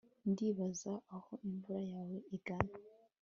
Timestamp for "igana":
2.35-2.75